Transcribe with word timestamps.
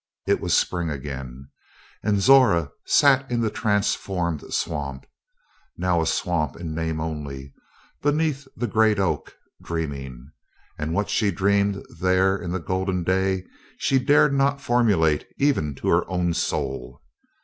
It 0.25 0.41
was 0.41 0.57
Spring 0.57 0.89
again, 0.89 1.49
and 2.01 2.19
Zora 2.21 2.71
sat 2.87 3.29
in 3.29 3.41
the 3.41 3.51
transformed 3.51 4.41
swamp 4.51 5.05
now 5.77 6.01
a 6.01 6.07
swamp 6.07 6.55
in 6.55 6.73
name 6.73 6.99
only 6.99 7.53
beneath 8.01 8.47
the 8.57 8.65
great 8.65 8.97
oak, 8.97 9.35
dreaming. 9.61 10.31
And 10.75 10.95
what 10.95 11.11
she 11.11 11.29
dreamed 11.29 11.85
there 11.99 12.35
in 12.35 12.51
the 12.51 12.59
golden 12.59 13.03
day 13.03 13.45
she 13.77 13.99
dared 13.99 14.33
not 14.33 14.59
formulate 14.59 15.27
even 15.37 15.75
to 15.75 15.89
her 15.89 16.09
own 16.09 16.33
soul. 16.33 17.03